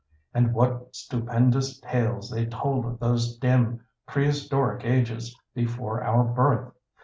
And 0.33 0.55
what 0.55 0.95
stupendous 0.95 1.79
tales 1.79 2.31
they 2.31 2.47
told 2.47 2.87
of 2.87 2.97
those 2.99 3.37
dim 3.37 3.81
prehistoric 4.07 4.83
ages 4.83 5.37
before 5.53 6.03
our 6.03 6.23
birth! 6.23 6.73